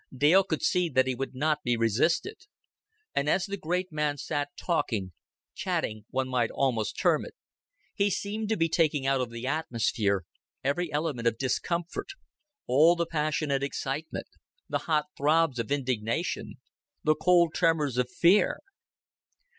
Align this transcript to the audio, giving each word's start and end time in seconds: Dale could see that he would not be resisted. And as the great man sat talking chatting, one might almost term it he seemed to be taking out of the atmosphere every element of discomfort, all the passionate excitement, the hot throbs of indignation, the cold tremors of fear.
Dale 0.17 0.43
could 0.43 0.63
see 0.63 0.89
that 0.89 1.05
he 1.05 1.13
would 1.13 1.35
not 1.35 1.61
be 1.63 1.77
resisted. 1.77 2.47
And 3.13 3.29
as 3.29 3.45
the 3.45 3.55
great 3.55 3.91
man 3.91 4.17
sat 4.17 4.49
talking 4.57 5.11
chatting, 5.53 6.05
one 6.09 6.27
might 6.27 6.49
almost 6.49 6.97
term 6.97 7.23
it 7.23 7.35
he 7.93 8.09
seemed 8.09 8.49
to 8.49 8.57
be 8.57 8.67
taking 8.67 9.05
out 9.05 9.21
of 9.21 9.29
the 9.29 9.45
atmosphere 9.45 10.25
every 10.63 10.91
element 10.91 11.27
of 11.27 11.37
discomfort, 11.37 12.09
all 12.65 12.95
the 12.95 13.05
passionate 13.05 13.61
excitement, 13.61 14.25
the 14.67 14.79
hot 14.89 15.05
throbs 15.15 15.59
of 15.59 15.71
indignation, 15.71 16.55
the 17.03 17.13
cold 17.13 17.53
tremors 17.53 17.97
of 17.99 18.09
fear. 18.09 18.59